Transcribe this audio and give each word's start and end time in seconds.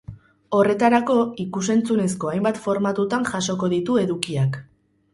Horretarako, 0.59 1.17
ikus-entzunezko 1.43 2.33
hainbat 2.33 2.59
formatutan 2.65 3.31
jasoko 3.31 3.73
ditu 3.79 4.03
edukiak. 4.09 4.63